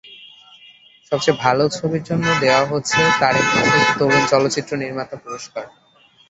[1.11, 5.65] সবচেয়ে ভালো ছবির জন্য দেওয়া হচ্ছে তারেক মাসুদ তরুণ চলচ্চিত্র নির্মাতা পুরস্কার।